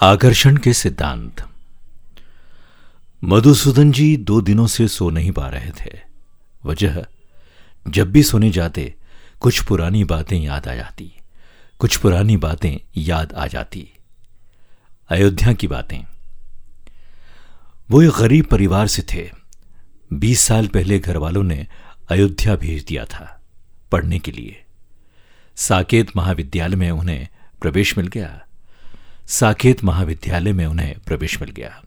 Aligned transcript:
आकर्षण 0.00 0.56
के 0.56 0.72
सिद्धांत। 0.72 1.48
मधुसूदन 3.24 3.92
जी 3.92 4.16
दो 4.16 4.40
दिनों 4.40 4.66
से 4.66 4.88
सो 4.88 5.10
नहीं 5.10 5.32
पा 5.32 5.48
रहे 5.48 5.70
थे। 5.70 6.00
वजह, 6.64 7.04
जब 7.88 8.12
भी 8.12 8.22
सोने 8.22 8.50
जाते, 8.50 8.94
कुछ 9.40 9.64
पुरानी 9.64 10.04
बातें 10.04 10.40
याद 10.40 10.68
आ 10.68 10.74
जाती। 10.74 11.12
कुछ 11.78 11.96
पुरानी 11.96 12.36
बातें 12.36 12.76
याद 12.96 13.32
आ 13.32 13.46
जाती। 13.46 13.92
अयोध्या 15.08 15.52
की 15.52 15.66
बातें। 15.66 16.00
वो 17.90 18.02
एक 18.02 18.10
गरीब 18.10 18.44
परिवार 18.44 18.86
से 18.86 19.02
थे। 19.02 19.30
बीस 20.12 20.40
साल 20.40 20.66
पहले 20.66 20.98
घर 20.98 21.16
वालों 21.16 21.42
ने 21.42 21.66
अयोध्या 22.08 22.56
भेज 22.56 22.84
दिया 22.84 23.04
था, 23.04 23.44
पढ़ने 23.92 24.18
के 24.18 24.32
लिए। 24.32 24.64
साकेत 25.56 26.16
महाविद्यालय 26.16 26.76
में 26.76 26.90
उन्हें 26.90 27.28
प्रवेश 27.60 27.98
मिल 27.98 28.06
गया। 28.06 28.42
साकेत 29.26 29.84
महाविद्यालय 29.84 30.52
में 30.52 30.66
उन्हें 30.66 30.98
प्रवेश 30.98 31.40
मिल 31.40 31.50
गया। 31.50 31.82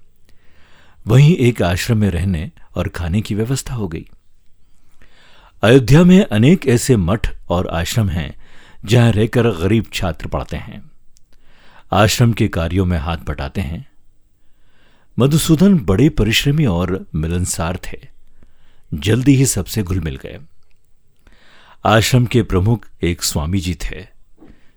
वहीं 1.08 1.36
एक 1.36 1.62
आश्रम 1.62 1.98
में 1.98 2.10
रहने 2.10 2.52
और 2.76 2.88
खाने 2.88 3.22
की 3.22 3.36
व्यवस्था 3.36 3.74
हो 3.74 3.88
गई। 3.88 4.10
अयोध्या 5.62 6.04
में 6.04 6.26
अनेक 6.26 6.68
ऐसे 6.68 6.98
मठ 6.98 7.36
और 7.50 7.68
आश्रम 7.68 8.10
हैं, 8.10 8.36
जहाँ 8.86 9.12
रहकर 9.12 9.50
गरीब 9.50 9.86
छात्र 9.94 10.28
पढ़ते 10.28 10.58
हैं। 10.58 10.92
आश्रम 11.92 12.34
के 12.34 12.48
कार्यों 12.48 12.86
में 12.86 12.98
हाथ 12.98 13.18
बटाते 13.18 13.62
हैं। 13.62 13.88
मधुसूदन 15.20 15.80
बड़े 15.80 16.10
परिश्रमी 16.10 16.66
और 16.66 17.06
मिलनसार 17.16 17.78
थे। 17.78 18.08
जल्दी 18.94 19.36
ही 19.36 19.46
सबसे 19.46 19.84
घुल 19.84 20.00
मिल 20.00 20.16
गए। 20.16 20.40
आश्रम 21.86 22.26
के 22.26 22.44
प्रमुख 22.44 22.88
एक 23.04 23.24
स्वामी 23.24 23.60
जी 23.60 23.76
थे। 23.76 24.08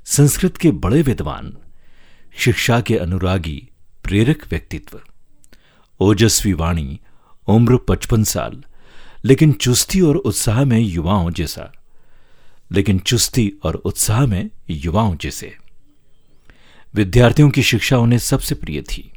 संस्कृत 0.04 0.56
के 0.56 0.70
बड़े 0.70 1.02
विद्वान। 1.02 1.56
शिक्षा 2.36 2.80
के 2.80 2.96
अनुरागी 2.96 3.68
प्रेरक 4.04 4.47
व्यक्तित्व। 4.50 5.00
ओजस्वी 6.00 6.52
वाणी, 6.52 7.00
उम्र 7.47 7.77
पचपन 7.77 8.25
साल, 8.25 8.64
लेकिन 9.25 9.52
चुस्ती 9.52 10.00
और 10.00 10.16
उत्साह 10.16 10.64
में 10.64 10.80
युवाओं 10.80 11.30
जैसा। 11.30 11.72
लेकिन 12.72 12.98
चुस्ती 12.98 13.53
और 13.62 13.75
उत्साह 13.75 14.27
में 14.27 14.50
युवाओं 14.70 15.16
जैसे। 15.20 15.56
विद्यार्थियों 16.94 17.50
की 17.50 17.62
शिक्षा 17.62 17.98
उन्हें 17.98 18.19
सबसे 18.19 18.55
प्रिय 18.55 18.83
थी। 18.83 19.12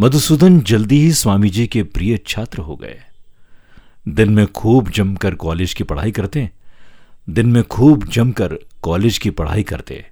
मधुसूदन 0.00 0.60
जल्दी 0.60 1.00
ही 1.00 1.12
स्वामी 1.12 1.50
जी 1.50 1.66
के 1.66 1.82
प्रिय 1.82 2.18
छात्र 2.26 2.58
हो 2.58 2.76
गए। 2.76 3.02
दिन 4.08 4.32
में 4.32 4.46
खूब 4.46 4.90
जमकर 4.90 5.34
कॉलेज 5.34 5.74
की 5.74 5.84
पढ़ाई 5.84 6.10
करते 6.10 6.50
दिन 7.30 7.46
में 7.46 7.64
खूब 7.64 8.08
जमकर 8.08 8.58
कॉलेज 8.82 9.18
की 9.18 9.30
पढ़ाई 9.30 9.62
करते 9.62 10.06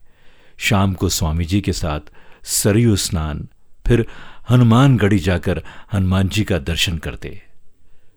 शाम 0.62 0.94
को 0.94 1.08
स्वामी 1.08 1.44
जी 1.44 1.60
के 1.60 1.72
साथ 1.72 2.00
सरयू 2.44 2.96
स्नान, 2.96 3.48
फिर 3.86 4.06
हनुमानगढ़ी 4.50 5.18
जाकर 5.18 5.62
हनुमान 5.92 6.28
जी 6.28 6.44
का 6.44 6.58
दर्शन 6.58 6.98
करते। 6.98 7.42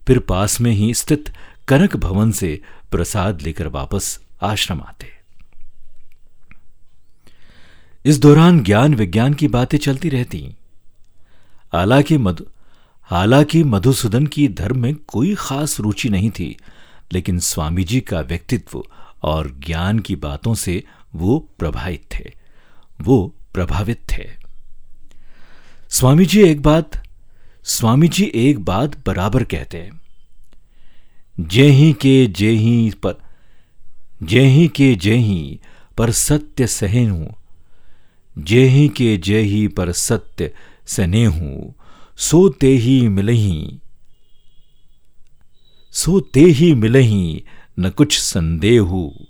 फिर 0.06 0.18
पास 0.18 0.60
में 0.60 0.70
ही 0.70 0.94
स्थित 0.94 1.32
कनक 1.68 1.96
भवन 1.96 2.32
से 2.32 2.62
प्रसाद 2.90 3.42
लेकर 3.42 3.66
वापस 3.66 4.20
आश्रम 4.42 4.80
आते। 4.80 5.06
इस 8.04 8.18
दौरान 8.18 8.60
ज्ञान 8.60 8.94
विज्ञान 8.94 9.34
की 9.34 9.48
बातें 9.48 9.78
चलती 9.78 10.08
रहती। 10.08 10.56
हालाँकि 11.72 12.18
मधु, 12.18 12.44
हालाँकि 13.02 13.64
मधुसूदन 13.64 14.26
की 14.26 14.48
धर्म 14.48 14.78
में 14.78 14.94
कोई 14.94 15.34
खास 15.38 15.80
रुचि 15.80 16.08
नहीं 16.08 16.30
थी, 16.30 16.56
लेकिन 17.12 17.38
स्वामी 17.38 17.84
जी 17.84 18.00
का 18.00 18.20
व्यक्तित्व 18.20 18.82
और 19.22 19.60
ज्ञान 19.66 19.98
की 19.98 20.16
बातों 20.16 20.54
से 20.54 20.84
वो 21.16 21.38
प्रभावित 21.58 22.06
थे। 22.14 22.32
वो 23.00 23.34
प्रभावित 23.54 24.02
थे। 24.12 24.30
स्वामी 25.88 26.26
जी 26.26 26.42
एक 26.42 26.62
बात 26.62 27.02
स्वामी 27.64 28.08
जी 28.08 28.32
एक 28.34 28.58
बात 28.58 28.96
बराबर 29.06 29.44
कहते 29.44 29.90
जय 31.40 31.70
ही 31.70 31.92
के 31.92 32.26
जय 32.26 32.50
ही 32.50 32.90
पर, 32.90 33.14
जय 34.22 34.40
ही 34.40 34.68
के 34.68 34.94
जय 34.94 35.16
ही 35.16 35.60
पर 35.98 36.10
सत्य 36.10 36.66
सहनु। 36.66 37.26
जय 38.38 38.66
ही 38.66 38.88
के 38.88 39.16
जय 39.16 39.40
ही 39.40 39.68
पर 39.68 39.92
सत्य 39.92 40.52
सनेहू। 40.86 41.74
सो 42.16 42.48
ते 42.48 42.68
ही 42.68 43.08
मिलही 43.08 43.80
सो 45.92 46.20
ते 46.20 46.40
ही 46.40 46.74
मिलही 46.74 47.44
न 47.78 47.90
कुछ 47.90 48.18
संदेहू। 48.18 49.26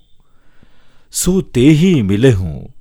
सो 1.17 1.41
ते 1.41 1.61
ही 1.61 2.01
मिले 2.01 2.31
हूँ, 2.31 2.73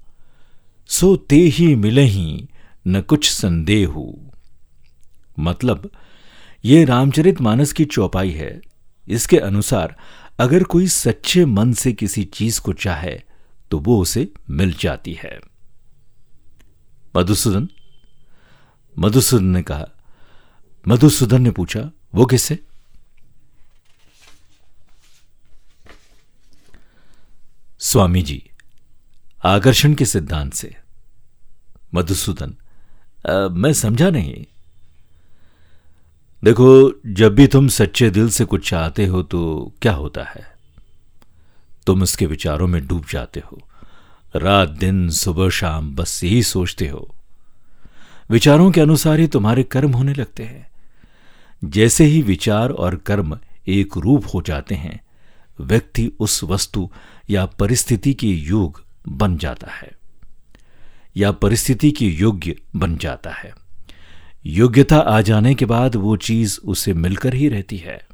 सो 0.86 1.16
ते 1.16 1.36
ही 1.36 1.74
मिले 1.74 2.02
ही 2.02 2.48
न 2.86 3.00
कुछ 3.00 3.30
संदेह 3.30 3.94
मतलब 5.38 5.90
ये 6.64 6.84
रामचरित 6.84 7.40
मानस 7.40 7.72
की 7.72 7.84
चौपाई 7.84 8.30
है। 8.30 8.60
इसके 9.08 9.38
अनुसार, 9.38 9.96
अगर 10.38 10.62
कोई 10.62 10.86
सच्चे 10.86 11.44
मन 11.44 11.72
से 11.72 11.92
किसी 11.92 12.24
चीज़ 12.24 12.60
को 12.60 12.72
चाहे 12.72 13.20
तो 13.70 13.78
वो 13.78 14.00
उसे 14.02 14.28
मिल 14.50 14.74
जाती 14.80 15.12
है। 15.12 15.40
मधुसूदन? 17.16 17.68
मधुसूदन 18.98 19.44
ने 19.44 19.62
कहा। 19.62 19.86
मधुसूदन 20.88 21.42
ने 21.42 21.50
पूछा, 21.50 21.90
वो 22.14 22.26
किससे 22.26 22.58
स्वामी 27.86 28.22
जी 28.22 28.50
आकर्षण 29.44 29.94
के 29.94 30.04
सिद्धांत 30.04 30.54
से। 30.54 30.76
मधुसूदन 31.94 32.54
मैं 33.52 33.72
समझा 33.72 34.10
नहीं। 34.10 34.44
देखो, 36.44 36.92
जब 37.06 37.34
भी 37.34 37.46
तुम 37.46 37.68
सच्चे 37.68 38.10
दिल 38.10 38.28
से 38.30 38.44
कुछ 38.44 38.70
चाहते 38.70 39.06
हो 39.06 39.22
तो 39.22 39.72
क्या 39.82 39.92
होता 39.92 40.24
है? 40.24 40.46
तुम 41.86 42.02
उसके 42.02 42.26
विचारों 42.26 42.66
में 42.66 42.86
डूब 42.86 43.04
जाते 43.10 43.40
हो। 43.40 43.62
रात, 44.36 44.68
दिन, 44.68 45.10
सुबह, 45.10 45.48
शाम, 45.50 45.94
बस 45.94 46.24
यही 46.24 46.42
सोचते 46.42 46.88
हो। 46.88 47.14
विचारों 48.30 48.70
के 48.70 48.80
अनुसार 48.80 49.18
ही 49.18 49.26
तुम्हारे 49.26 49.62
कर्म 49.62 49.92
होने 49.92 50.14
लगते 50.14 50.44
हैं। 50.44 50.70
जैसे 51.64 52.04
ही 52.04 52.22
विचार 52.22 52.70
और 52.70 52.96
कर्म 52.96 53.38
एक 53.68 53.96
रूप 53.96 54.24
हो 54.34 54.42
जाते 54.46 54.74
हैं, 54.74 55.00
व्यक्ति 55.60 56.12
उस 56.20 56.42
वस्तु 56.44 56.90
या 57.30 57.46
परिस्थिति 57.46 58.14
के 58.14 58.26
योग 58.26 58.84
बन 59.08 59.36
जाता 59.36 59.70
है। 59.70 59.90
या 61.16 61.32
परिस्थिति 61.32 61.90
के 61.90 62.06
योग्य 62.06 62.56
बन 62.76 62.96
जाता 62.96 63.30
है। 63.30 63.54
योग्यता 64.46 64.96
आ 64.96 65.20
जाने 65.20 65.54
के 65.54 65.64
बाद 65.64 65.96
वो 65.96 66.16
चीज़ 66.16 66.60
उसे 66.60 66.94
मिलकर 66.94 67.34
ही 67.34 67.48
रहती 67.48 67.76
है। 67.76 68.06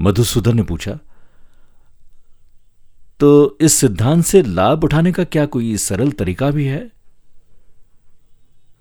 मधुसूदन 0.00 0.56
ने 0.56 0.62
पूछा 0.62 0.98
तो 3.20 3.58
इस 3.60 3.74
सिद्धांत 3.74 4.24
से 4.24 4.42
लाभ 4.42 4.84
उठाने 4.84 5.12
का 5.12 5.24
क्या 5.24 5.46
कोई 5.46 5.76
सरल 5.76 6.12
तरीका 6.12 6.50
भी 6.50 6.64
है? 6.64 6.90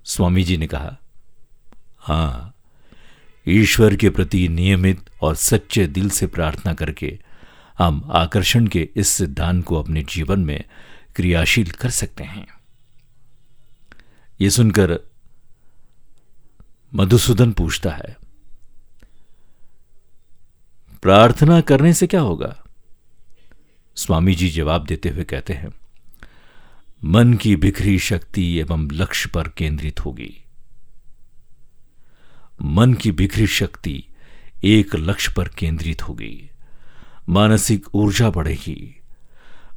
स्वामी 0.04 0.44
जी 0.44 0.58
ने 0.58 0.68
कहा, 0.68 0.98
हाँ, 1.98 2.54
ईश्वर 3.48 3.96
के 3.96 4.10
प्रति 4.10 4.48
नियमित 4.48 5.10
और 5.22 5.36
सच्चे 5.36 5.88
दिल 5.88 6.10
से 6.10 6.28
प्रार्थना 6.28 6.74
करके 6.74 7.20
हम 7.78 8.08
आकर्षण 8.12 8.68
के 8.68 8.90
इस 8.96 9.08
सिद्धांत 9.08 9.66
को 9.66 9.76
अपने 9.76 10.04
जीवन 10.04 10.40
में 10.40 10.64
क्रियाशील 11.16 11.72
कर 11.72 11.90
सकते 11.90 12.24
हैं। 12.24 12.48
यह 14.42 14.50
सुनकर 14.50 15.00
मधुसूदन 16.94 17.52
पूछता 17.52 17.92
है, 17.92 18.16
प्रार्थना 21.02 21.62
करने 21.62 21.94
से 21.94 22.08
क्या 22.08 22.22
होगा? 22.22 22.56
स्वामी 23.96 24.36
जी 24.36 24.50
जवाब 24.50 24.86
देते 24.86 25.10
हुए 25.10 25.24
कहते 25.24 25.54
हैं, 25.54 25.70
मन 27.04 27.34
की 27.34 27.56
बिखरी 27.56 28.00
शक्ति 28.00 28.60
एवं 28.60 28.92
लक्ष्य 28.92 29.30
पर 29.30 29.50
केंद्रित 29.50 30.00
होगी। 30.00 30.34
मन 32.62 32.94
की 32.94 33.12
बिखरी 33.12 33.48
शक्ति 33.48 34.04
एक 34.64 34.96
लक्ष्य 34.96 35.34
पर 35.38 35.48
केंद्रित 35.48 36.08
होगी। 36.08 36.50
मानसिक 37.30 37.96
ऊर्जा 37.96 38.30
बढ़ेगी। 38.30 39.02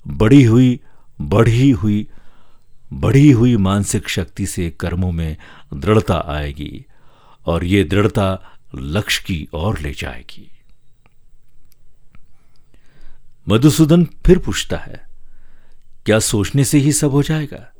बढ़ी 0.06 0.44
हुई 0.44 0.81
बढ़ी 1.20 1.70
हुई 1.70 2.08
बढ़ी 2.93 3.31
हुई 3.31 3.56
मानसिक 3.56 4.08
शक्ति 4.08 4.47
से 4.47 4.70
कर्मों 4.70 5.12
में 5.12 5.37
दृढ़ता 5.75 6.25
आएगी 6.26 6.85
और 7.47 7.64
ये 7.64 7.85
दृढ़ता 7.85 8.58
लक्ष्य 8.75 9.23
की 9.26 9.49
ओर 9.55 9.79
ले 9.79 9.93
जाएगी। 9.93 10.50
मधुसूदन 13.49 14.05
फिर 14.05 14.38
पूछता 14.38 14.76
है, 14.76 15.06
क्या 16.06 16.19
सोचने 16.19 16.64
से 16.64 16.79
ही 16.79 16.93
सब 16.93 17.11
हो 17.11 17.23
जाएगा? 17.23 17.73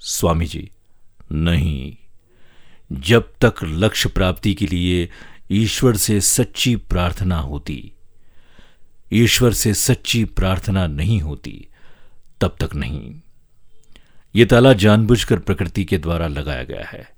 स्वामी 0.00 0.46
जी 0.46 0.70
नहीं। 1.32 1.96
जब 2.92 3.32
तक 3.40 3.54
लक्ष्य 3.64 4.08
प्राप्ति 4.08 4.54
के 4.54 4.66
लिए 4.66 5.08
ईश्वर 5.50 5.96
से 5.96 6.20
सच्ची 6.20 6.76
प्रार्थना 6.76 7.38
होती 7.38 7.93
ईश्वर 9.14 9.52
से 9.52 9.74
सच्ची 9.74 10.24
प्रार्थना 10.24 10.86
नहीं 10.86 11.20
होती, 11.20 11.68
तब 12.40 12.56
तक 12.60 12.74
नहीं। 12.74 13.20
ये 14.34 14.44
ताला 14.44 14.72
जानबूझकर 14.72 15.38
प्रकृति 15.38 15.84
के 15.84 15.98
द्वारा 15.98 16.26
लगाया 16.26 16.62
गया 16.62 16.86
है, 16.86 17.08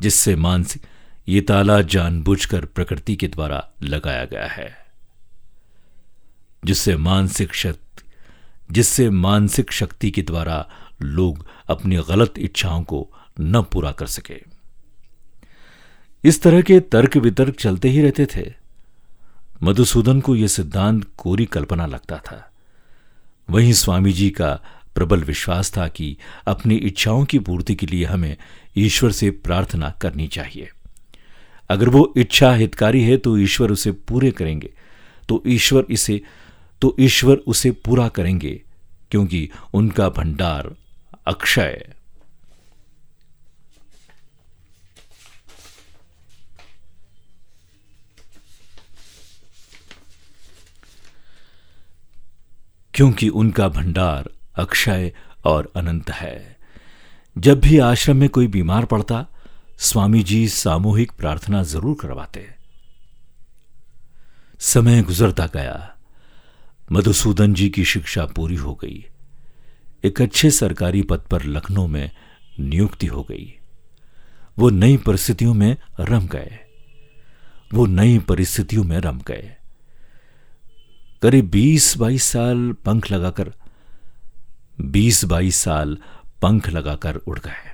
जिससे 0.00 0.36
मानसिक, 0.36 0.82
ये 1.28 1.40
ताला 1.40 1.80
जानबूझकर 1.82 2.64
प्रकृति 2.64 3.16
के 3.16 3.28
द्वारा 3.28 3.68
लगाया 3.82 4.24
गया 4.24 4.46
है, 4.46 4.86
जिससे 6.64 6.96
मानसिक 6.96 7.54
शक्ति, 7.54 8.02
जिससे 8.70 9.10
मानसिक 9.10 9.72
शक्ति 9.72 10.10
के 10.10 10.22
द्वारा 10.22 10.66
लोग 11.02 11.46
अपनी 11.68 11.96
गलत 11.96 12.34
इच्छाओं 12.38 12.82
को 12.82 13.08
न 13.40 13.62
पूरा 13.62 13.92
कर 13.92 14.06
सके। 14.06 14.40
इस 16.24 16.42
तरह 16.42 16.62
के 16.62 16.80
तर्क 16.80 17.16
वितर्क 17.16 17.54
चलते 17.54 17.88
ही 17.88 18.02
रहते 18.02 18.26
थे। 18.26 18.63
मधुसूदन 19.62 20.20
को 20.20 20.36
यह 20.36 20.46
सिद्धांत 20.46 21.04
कोरी 21.16 21.46
कल्पना 21.46 21.86
लगता 21.86 22.18
था। 22.18 22.50
वहीं 23.48 23.72
स्वामी 23.72 24.12
जी 24.12 24.30
का 24.30 24.52
प्रबल 24.94 25.22
विश्वास 25.24 25.76
था 25.76 25.86
कि 25.88 26.16
अपनी 26.46 26.74
इच्छाओं 26.74 27.24
की 27.24 27.38
पूर्ति 27.38 27.74
के 27.74 27.86
लिए 27.86 28.04
हमें 28.04 28.36
ईश्वर 28.76 29.12
से 29.12 29.30
प्रार्थना 29.30 29.90
करनी 30.00 30.26
चाहिए। 30.28 30.68
अगर 31.70 31.88
वो 31.88 32.12
इच्छा 32.16 32.52
हितकारी 32.52 33.02
है 33.02 33.16
तो 33.16 33.36
ईश्वर 33.38 33.72
उसे 33.72 33.92
पूरे 33.92 34.30
करेंगे। 34.30 34.70
तो 35.28 35.42
ईश्वर 35.46 35.86
इसे 35.90 36.20
तो 36.82 36.94
ईश्वर 37.00 37.36
उसे 37.36 37.70
पूरा 37.84 38.08
करेंगे, 38.08 38.62
क्योंकि 39.10 39.48
उनका 39.74 40.08
भंडार 40.08 40.74
अक्षय 41.26 41.93
क्योंकि 52.94 53.28
उनका 53.28 53.68
भंडार 53.68 54.30
अक्षय 54.56 55.12
और 55.44 55.72
अनंत 55.76 56.10
है। 56.10 56.56
जब 57.38 57.60
भी 57.60 57.78
आश्रम 57.78 58.16
में 58.16 58.28
कोई 58.28 58.46
बीमार 58.46 58.84
पड़ता 58.84 59.26
स्वामी 59.78 60.22
जी 60.22 60.48
सामूहिक 60.48 61.12
प्रार्थना 61.12 61.62
ज़रूर 61.62 61.96
करवाते। 62.00 62.46
समय 64.60 65.02
गुजरता 65.02 65.46
गया। 65.46 65.96
मधुसूदन 66.92 67.54
जी 67.54 67.68
की 67.68 67.84
शिक्षा 67.84 68.26
पूरी 68.26 68.54
हो 68.54 68.74
गई। 68.74 69.04
एक 70.04 70.22
अच्छे 70.22 70.50
सरकारी 70.50 71.02
पद 71.02 71.20
पर 71.20 71.42
लखनऊ 71.42 71.86
में 71.86 72.10
नियुक्ति 72.60 73.06
हो 73.06 73.22
गई। 73.22 73.54
वो 74.58 74.70
नई 74.70 74.96
परिस्थितियों 74.96 75.54
में 75.54 75.76
रम 76.00 76.26
गए। 76.26 76.58
वो 77.74 77.86
नई 77.86 78.18
परिस्थितियों 78.18 78.84
में 78.84 78.98
रम 78.98 79.18
गए। 79.18 79.56
करीब 81.24 81.50
बीस 81.50 81.96
बाईस 81.96 82.24
साल 82.24 82.72
पंख 82.72 83.10
लगाकर, 83.10 83.52
बीस 84.80 85.24
बाईस 85.24 85.56
साल 85.56 85.98
पंख 86.42 86.68
लगाकर 86.68 87.16
उड़ 87.16 87.38
गए 87.38 87.72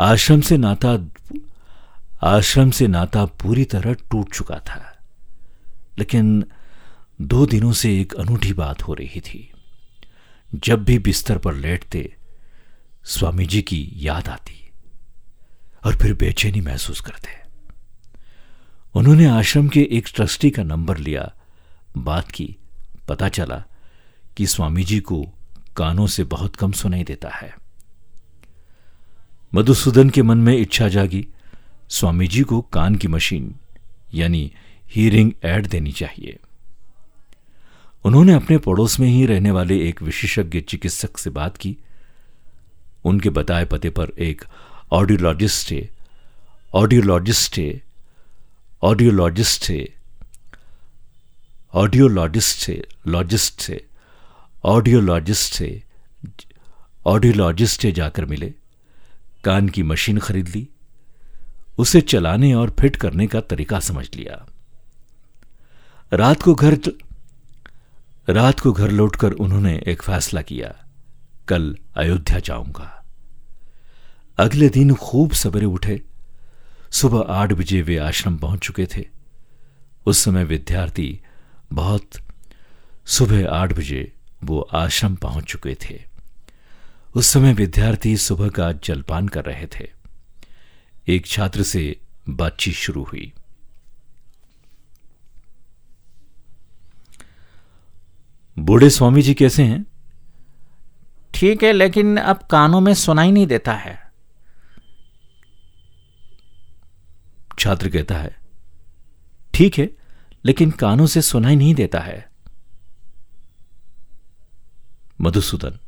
आश्रम 0.00 0.40
से 0.40 0.56
नाता, 0.56 1.08
आश्रम 2.22 2.70
से 2.70 2.86
नाता 2.86 3.24
पूरी 3.24 3.64
तरह 3.64 3.92
टूट 3.92 4.34
चुका 4.34 4.58
था। 4.58 4.98
लेकिन 5.98 6.44
दो 7.20 7.46
दिनों 7.46 7.72
से 7.72 8.00
एक 8.00 8.14
अनूठी 8.14 8.52
बात 8.52 8.82
हो 8.82 8.94
रही 8.94 9.20
थी। 9.20 9.52
जब 10.54 10.84
भी 10.84 10.98
बिस्तर 10.98 11.38
पर 11.38 11.54
लेटते 11.54 12.16
स्वामी 13.04 13.46
जी 13.46 13.62
की 13.62 13.92
याद 13.94 14.28
आती 14.28 14.70
और 15.84 15.96
फिर 15.96 16.14
बेचैनी 16.14 16.60
महसूस 16.60 17.00
करते। 17.00 17.30
उन्होंने 18.94 19.26
आश्रम 19.26 19.68
के 19.68 19.88
एक 19.92 20.08
ट्रस्टी 20.14 20.50
का 20.50 20.62
नंबर 20.62 20.98
लिया 20.98 21.34
बात 21.96 22.30
की। 22.30 22.56
पता 23.08 23.28
चला 23.28 23.64
कि 24.36 24.46
स्वामी 24.46 24.84
जी 24.84 25.00
को 25.00 25.26
कानों 25.76 26.06
से 26.06 26.24
बहुत 26.24 26.56
कम 26.56 26.72
सुनाई 26.72 27.04
देता 27.04 27.28
है। 27.28 27.54
मधुसूदन 29.54 30.10
के 30.10 30.22
मन 30.22 30.38
में 30.38 30.56
इच्छा 30.58 30.88
जागी 30.88 31.26
स्वामी 31.88 32.26
जी 32.26 32.42
को 32.42 32.60
कान 32.60 32.94
की 32.94 33.08
मशीन, 33.08 33.54
यानी 34.14 34.52
हीरिंग 34.88 35.32
एड 35.44 35.66
देनी 35.66 35.92
चाहिए। 35.92 36.38
उन्होंने 38.04 38.32
अपने 38.32 38.58
पड़ोस 38.58 39.00
में 39.00 39.08
ही 39.08 39.26
रहने 39.26 39.50
वाले 39.50 39.88
एक 39.88 40.02
विशेषज्ञ 40.02 40.60
चिकित्सक 40.60 41.18
से 41.18 41.30
बात 41.30 41.56
की। 41.56 41.76
उनके 43.04 43.30
बताए 43.30 43.64
पते 43.64 43.90
पर 43.90 44.10
एक 44.18 44.44
ऑडियोलॉजिस्ट 44.92 45.72
है 45.72 45.90
ऑडियोलॉजिस्ट 46.74 47.58
है 47.58 47.82
ऑडियोलॉजिस्ट 48.82 49.70
ऑडियोलॉजिस्ट 51.74 52.58
से 52.58 52.88
लॉजिस्ट 53.06 53.60
से 53.60 53.86
ऑडियोलॉजिस्ट 54.64 55.54
से 55.54 55.82
ऑडियोलॉजिस्ट 57.06 57.82
से 57.82 57.92
जाकर 57.92 58.24
मिले, 58.24 58.54
कान 59.44 59.68
की 59.68 59.82
मशीन 59.82 60.18
खरीद 60.18 60.48
ली, 60.48 60.68
उसे 61.78 62.00
चलाने 62.00 62.54
और 62.54 62.74
फिट 62.80 62.96
करने 62.96 63.26
का 63.26 63.40
तरीका 63.40 63.80
समझ 63.80 64.08
लिया। 64.16 64.46
रात 66.12 66.42
को 66.42 66.54
घर 66.54 66.78
रात 68.28 68.60
को 68.60 68.72
घर 68.72 68.90
लौटकर 68.90 69.32
उन्होंने 69.32 69.82
एक 69.86 70.02
फैसला 70.02 70.42
किया, 70.42 70.74
कल 71.48 71.76
अयोध्या 71.96 72.38
जाऊँगा। 72.38 73.04
अगले 74.38 74.68
दिन 74.68 74.94
खूब 74.94 75.32
सवेरे 75.32 75.66
उठे, 75.66 76.00
सुबह 76.90 77.34
आठ 77.34 77.52
बजे 77.52 77.82
वे 77.82 77.96
आश्रम 77.96 78.36
पहुँच 78.36 78.60
चुके 78.60 78.86
थे। 78.96 79.08
उस 80.06 80.18
समय 80.18 80.44
विद्यार्थी 80.44 81.20
बहुत 81.72 82.10
सुबह 83.06 83.48
आठ 83.48 83.72
बजे 83.72 84.12
वो 84.44 84.60
आश्रम 84.60 85.14
पहुँच 85.14 85.44
चुके 85.44 85.74
थे। 85.74 86.02
उस 87.14 87.26
समय 87.26 87.52
विद्यार्थी 87.52 88.16
सुबह 88.16 88.48
का 88.48 88.72
जलपान 88.72 89.28
कर 89.28 89.44
रहे 89.44 89.66
थे। 89.66 89.90
एक 91.08 91.26
छात्र 91.26 91.62
से 91.62 92.00
बातचीत 92.28 92.74
शुरू 92.74 93.04
हुई। 93.04 93.32
बूढ़े 98.58 98.90
स्वामी 98.90 99.22
जी 99.22 99.34
कैसे 99.34 99.62
हैं? 99.62 99.86
ठीक 101.34 101.62
है 101.62 101.72
लेकिन 101.72 102.16
अब 102.16 102.42
कानों 102.50 102.80
में 102.80 102.94
सुनाई 102.94 103.30
नहीं 103.30 103.46
देता 103.46 103.72
है। 103.72 104.12
छात्र 107.58 107.88
कहता 107.88 108.14
है 108.14 108.36
ठीक 109.54 109.78
है 109.78 110.01
लेकिन 110.44 110.70
कानों 110.70 111.06
से 111.06 111.22
सुनाई 111.22 111.56
नहीं 111.56 111.74
देता 111.74 112.00
है। 112.00 112.30
मधुसूदन, 115.20 115.78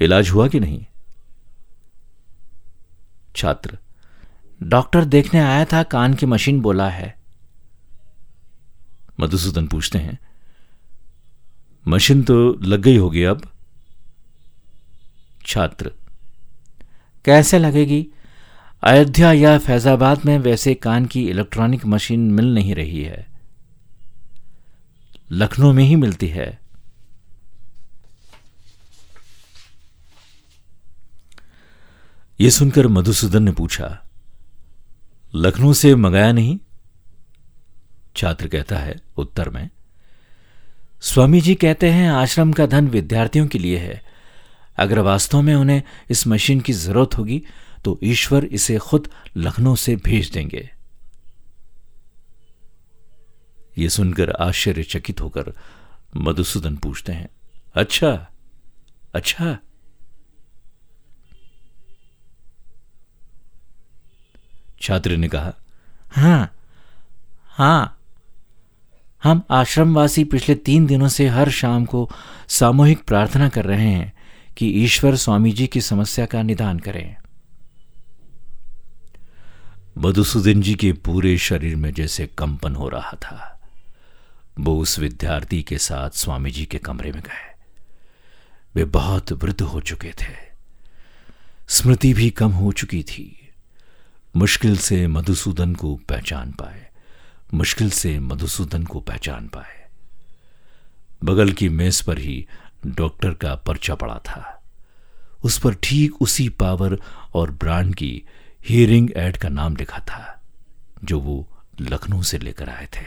इलाज 0.00 0.30
हुआ 0.30 0.48
कि 0.48 0.60
नहीं? 0.60 0.84
छात्र, 3.36 3.78
डॉक्टर 4.60 5.04
देखने 5.04 5.40
आया 5.40 5.64
था, 5.64 5.82
कान 5.82 6.14
की 6.14 6.26
मशीन 6.26 6.60
बोला 6.60 6.88
है। 6.90 7.14
मधुसूदन 9.20 9.66
पूछते 9.66 9.98
हैं, 9.98 10.18
मशीन 11.88 12.22
तो 12.22 12.52
लग 12.62 12.80
गई 12.80 12.96
होगी 12.96 13.22
अब? 13.24 13.42
छात्र, 15.46 15.92
कैसे 17.24 17.58
लगेगी? 17.58 18.06
अयोध्या 18.82 19.32
या 19.32 19.58
फैजाबाद 19.58 20.24
में 20.24 20.38
वैसे 20.38 20.74
कान 20.74 21.06
की 21.06 21.28
इलेक्ट्रॉनिक 21.30 21.86
मशीन 21.86 22.20
मिल 22.30 22.54
नहीं 22.54 22.74
रही 22.74 23.02
है। 23.02 23.26
लखनऊ 25.30 25.72
में 25.72 25.84
ही 25.84 25.96
मिलती 25.96 26.28
है। 26.28 26.58
यह 32.40 32.50
सुनकर 32.50 32.86
मधुसूदन 32.86 33.42
ने 33.42 33.52
पूछा, 33.52 34.08
लखनऊ 35.34 35.72
से 35.72 35.94
मंगाया 35.94 36.32
नहीं? 36.32 36.58
छात्र 38.16 38.48
कहता 38.48 38.78
है, 38.78 38.96
उत्तर 39.16 39.48
में। 39.48 39.68
स्वामी 41.00 41.40
जी 41.40 41.54
कहते 41.54 41.90
हैं, 41.90 42.10
आश्रम 42.10 42.52
का 42.52 42.66
धन 42.66 42.88
विद्यार्थियों 42.88 43.46
के 43.46 43.58
लिए 43.58 43.78
है। 43.78 44.02
अगर 44.78 44.98
वास्तव 44.98 45.42
में 45.42 45.54
उन्हें 45.54 45.82
इस 46.10 46.26
मशीन 46.26 46.60
की 46.60 46.72
ज़रूरत 46.72 47.18
होगी 47.18 47.42
तो 47.88 47.98
ईश्वर 48.02 48.44
इसे 48.44 48.76
खुद 48.78 49.08
लखनऊ 49.36 49.76
से 49.76 49.96
भेज 49.96 50.30
देंगे। 50.30 50.68
ये 53.78 53.88
सुनकर 53.88 54.30
आश्चर्यचकित 54.30 55.20
होकर 55.20 55.52
मधुसूदन 56.16 56.76
पूछते 56.76 57.12
हैं 57.12 57.28
अच्छा 57.74 58.10
अच्छा? 59.14 59.58
छात्र 64.80 65.16
ने 65.16 65.28
कहा, 65.28 65.52
हाँ 66.10 66.54
हाँ, 67.50 67.98
हम 69.22 69.42
आश्रमवासी 69.50 70.24
पिछले 70.24 70.54
तीन 70.54 70.86
दिनों 70.86 71.08
से 71.08 71.26
हर 71.28 71.50
शाम 71.50 71.84
को 71.84 72.10
सामूहिक 72.48 73.02
प्रार्थना 73.04 73.48
कर 73.48 73.64
रहे 73.64 73.90
हैं 73.90 74.12
कि 74.56 74.68
ईश्वर 74.84 75.16
स्वामी 75.16 75.52
जी 75.52 75.66
की 75.66 75.80
समस्या 75.80 76.26
का 76.26 76.42
निदान 76.42 76.78
करें। 76.78 77.16
मधुसूदन 79.98 80.62
जी 80.62 80.74
के 80.74 80.92
पूरे 80.92 81.38
शरीर 81.38 81.76
में 81.76 81.92
जैसे 81.92 82.26
कंपन 82.26 82.74
हो 82.74 82.88
रहा 82.88 83.12
था। 83.12 83.60
वो 84.60 84.80
उस 84.80 84.98
विद्यार्थी 84.98 85.62
के 85.62 85.78
साथ 85.78 86.10
स्वामी 86.10 86.50
जी 86.50 86.64
के 86.64 86.78
कमरे 86.78 87.12
में 87.12 87.22
गए। 87.22 87.62
वे 88.74 88.84
बहुत 88.84 89.32
वृद्ध 89.32 89.62
हो 89.62 89.80
चुके 89.80 90.12
थे। 90.12 90.34
स्मृति 91.68 92.14
भी 92.14 92.30
कम 92.30 92.50
हो 92.50 92.72
चुकी 92.72 93.02
थी। 93.02 93.48
मुश्किल 94.36 94.76
से 94.76 95.06
मधुसूदन 95.06 95.74
को 95.74 95.96
पहचान 95.96 96.52
पाए। 96.52 96.88
मुश्किल 97.54 97.90
से 97.90 98.20
मधुसूदन 98.20 98.84
को 98.84 99.00
पहचान 99.00 99.48
पाए। 99.48 99.88
बगल 101.24 101.52
की 101.52 101.68
मेज 101.68 102.00
पर 102.00 102.18
ही 102.18 102.46
डॉक्टर 102.86 103.34
का 103.34 103.54
पर्चा 103.54 103.94
पड़ा 103.94 104.18
था। 104.18 104.62
उस 105.44 105.58
पर 105.58 105.74
ठीक 105.74 106.22
उसी 106.22 106.48
पावर 106.48 107.02
और 107.34 107.50
ब्रांड 107.50 107.94
की 107.94 108.22
हियरिंग 108.68 109.10
एड 109.16 109.36
का 109.36 109.48
नाम 109.48 109.76
लिखा 109.76 109.98
था, 109.98 110.42
जो 111.04 111.20
वो 111.20 111.58
लखनऊ 111.80 112.22
से 112.22 112.38
लेकर 112.38 112.70
आए 112.70 112.86
थे। 112.86 113.04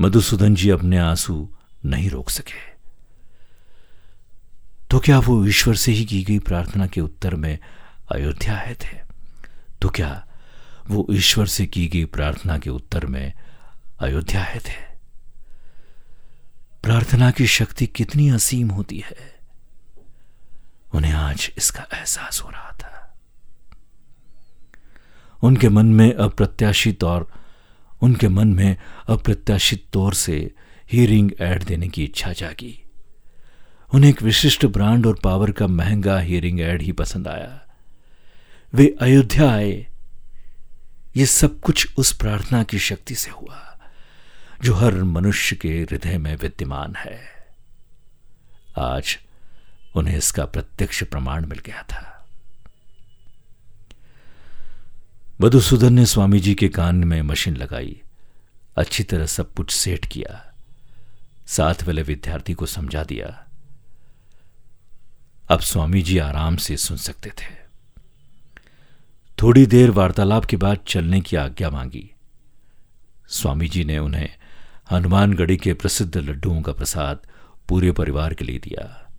मधुसूदन 0.00 0.54
जी 0.54 0.70
अपने 0.70 0.98
आँसू 0.98 1.56
नहीं 1.84 2.10
रोक 2.10 2.30
सके। 2.30 2.78
तो 4.90 4.98
क्या 4.98 5.18
वो 5.18 5.46
ईश्वर 5.46 5.74
से 5.74 5.92
ही 5.92 6.04
की 6.04 6.24
गई 6.24 6.38
प्रार्थना 6.38 6.86
के 6.86 7.00
उत्तर 7.00 7.34
में 7.34 7.58
अयोध्या 8.12 8.56
आए 8.56 8.74
थे? 8.74 8.98
तो 9.82 9.88
क्या 9.88 10.28
वो 10.88 11.06
ईश्वर 11.10 11.46
से 11.46 11.66
की 11.66 11.88
गई 11.88 12.04
प्रार्थना 12.04 12.58
के 12.58 12.70
उत्तर 12.70 13.06
में 13.06 13.32
अयोध्या 14.00 14.44
आए 14.44 14.58
थे? 14.58 14.96
प्रार्थना 16.82 17.30
की 17.30 17.46
शक्ति 17.46 17.86
कितनी 17.86 18.28
असीम 18.28 18.70
होती 18.70 18.98
है। 18.98 19.38
उन्हें 20.94 21.12
आज 21.12 21.50
इसका 21.58 21.86
एहसास 21.92 22.40
हो 22.44 22.50
रहा 22.50 22.76
था। 22.82 22.87
उनके 25.42 25.68
मन 25.68 25.86
में 25.86 26.14
अप्रत्याशित 26.14 27.04
और 27.04 27.32
उनके 28.02 28.28
मन 28.28 28.48
में 28.48 28.76
अप्रत्याशित 29.08 29.86
तौर 29.92 30.14
से 30.14 30.54
हीरिंग 30.92 31.30
एड 31.40 31.64
देने 31.64 31.88
की 31.88 32.04
इच्छा 32.04 32.32
जागी। 32.32 32.82
उन्हें 33.94 34.10
एक 34.10 34.22
विशिष्ट 34.22 34.66
ब्रांड 34.66 35.06
और 35.06 35.18
पावर 35.24 35.52
का 35.52 35.66
महँगा 35.66 36.18
हीरिंग 36.18 36.60
एड 36.60 36.82
ही 36.82 36.92
पसंद 36.92 37.28
आया। 37.28 37.66
वे 38.74 38.96
अयोध्या 39.00 39.50
आए। 39.50 39.86
ये 41.16 41.26
सब 41.26 41.60
कुछ 41.60 41.94
उस 41.98 42.12
प्रार्थना 42.16 42.62
की 42.62 42.78
शक्ति 42.78 43.14
से 43.14 43.30
हुआ, 43.30 43.78
जो 44.62 44.74
हर 44.74 44.94
मनुष्य 44.94 45.56
के 45.56 45.68
हृदय 45.68 46.18
में 46.18 46.36
विद्यमान 46.36 46.94
है। 46.96 47.20
आज 48.78 49.18
उन्हें 49.94 50.18
इसका 50.18 50.44
प्रत्यक्ष 50.44 51.04
प्रमाण 51.04 51.46
मिल 51.46 51.58
गया 51.58 51.82
था। 51.82 52.14
मधुसूदन 55.40 55.92
ने 55.92 56.06
स्वामी 56.06 56.40
जी 56.40 56.54
के 56.54 56.68
कान 56.68 56.96
में 56.96 57.22
मशीन 57.22 57.56
लगाई। 57.56 58.02
अच्छी 58.76 59.02
तरह 59.02 59.26
सब 59.26 59.54
कुछ 59.54 59.70
सेट 59.70 60.04
किया। 60.04 60.54
साथ 61.46 61.74
वाले 61.82 62.02
विद्यार्थी 62.02 62.54
को 62.54 62.66
समझा 62.66 63.04
दिया। 63.04 63.46
अब 65.48 65.60
स्वामी 65.60 66.02
जी 66.02 66.18
आराम 66.18 66.56
से 66.56 66.76
सुन 66.76 66.96
सकते 66.96 67.30
थे। 67.30 67.54
थोड़ी 69.42 69.66
देर 69.66 69.90
वार्तालाप 69.90 70.44
के 70.44 70.56
बाद 70.56 70.78
चलने 70.86 71.20
की 71.20 71.36
आज्ञा 71.36 71.70
मांगी। 71.70 72.10
स्वामी 73.28 73.68
जी 73.68 73.84
ने 73.84 73.98
उन्हें 73.98 74.28
हनुमानगढ़ी 74.90 75.56
के 75.56 75.74
प्रसिद्ध 75.74 76.16
लड्डुओं 76.16 76.62
का 76.62 76.72
प्रसाद 76.72 77.18
पूरे 77.68 77.92
परिवार 77.92 78.34
के 78.34 78.44
लिए 78.44 78.58
दिया। 78.58 79.10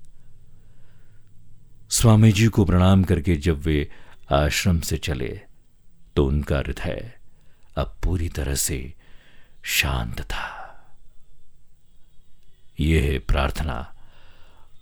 स्वामी 1.90 2.32
जी 2.32 2.48
को 2.48 2.66
प्रणाम 2.66 3.04
करके 3.04 3.36
जब 3.36 3.60
वे 3.60 3.92
आश्रम 4.32 4.80
से 4.80 4.98
चले 4.98 5.42
तो 6.16 6.26
उनका 6.26 6.58
हृदय 6.58 7.14
अब 7.78 7.98
पूरी 8.04 8.30
तरह 8.30 8.56
से 8.56 8.94
शांत 9.64 10.22
था। 10.22 10.56
यह 12.80 13.04
है 13.04 13.20
प्रार्थना 13.20 13.96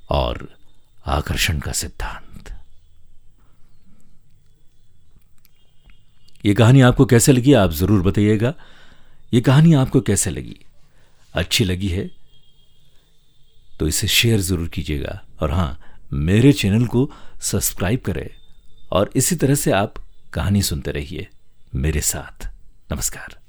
और 0.10 0.58
आकर्षण 1.06 1.60
का 1.60 1.72
सिद्धांत। 1.72 2.60
यह 6.46 6.54
कहानी 6.54 6.82
आपको 6.82 7.06
कैसे 7.06 7.32
लगी, 7.32 7.54
आप 7.54 7.72
ज़रूर 7.72 8.02
बताइएगा। 8.02 8.54
यह 9.34 9.42
कहानी 9.42 9.74
आपको 9.74 10.02
कैसे 10.02 10.30
लगी? 10.30 10.60
अच्छी 11.34 11.64
लगी 11.64 11.88
है? 11.88 12.10
तो 13.80 13.88
इसे 13.88 14.08
शेयर 14.08 14.40
ज़रूर 14.40 14.68
कीजिएगा। 14.68 15.22
और 15.42 15.52
हाँ, 15.52 15.80
मेरे 16.14 16.54
चैनल 16.54 16.86
को 16.86 17.12
सब्सक्राइब 17.42 18.00
करें 18.00 18.30
और 18.92 19.12
इसी 19.16 19.36
तरह 19.36 19.56
से 19.56 19.72
आप 19.72 19.94
कहानी 20.34 20.62
सुनते 20.62 20.92
रहिए 20.92 21.28
मेरे 21.76 22.02
साथ। 22.02 22.48
नमस्कार। 22.92 23.47